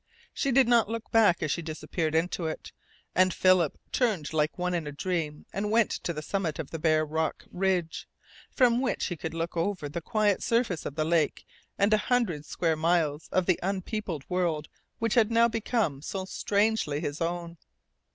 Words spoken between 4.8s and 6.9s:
a dream and went to the summit of the